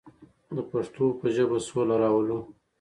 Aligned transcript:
د 0.55 0.57
پښتو 0.71 1.05
په 1.19 1.25
ژبه 1.35 1.57
سوله 1.67 1.95
راولو. 2.03 2.39